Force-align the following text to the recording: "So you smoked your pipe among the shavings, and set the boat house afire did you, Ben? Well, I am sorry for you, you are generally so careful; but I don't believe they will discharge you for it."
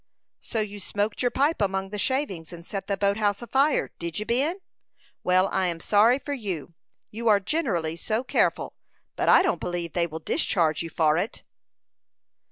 "So 0.39 0.61
you 0.61 0.79
smoked 0.79 1.21
your 1.21 1.29
pipe 1.29 1.61
among 1.61 1.91
the 1.91 1.99
shavings, 1.99 2.51
and 2.51 2.65
set 2.65 2.87
the 2.87 2.97
boat 2.97 3.17
house 3.17 3.39
afire 3.39 3.91
did 3.99 4.17
you, 4.17 4.25
Ben? 4.25 4.55
Well, 5.23 5.47
I 5.51 5.67
am 5.67 5.79
sorry 5.79 6.17
for 6.17 6.33
you, 6.33 6.73
you 7.11 7.27
are 7.27 7.39
generally 7.39 7.95
so 7.95 8.23
careful; 8.23 8.73
but 9.15 9.29
I 9.29 9.43
don't 9.43 9.61
believe 9.61 9.93
they 9.93 10.07
will 10.07 10.17
discharge 10.19 10.81
you 10.81 10.89
for 10.89 11.17
it." 11.17 11.43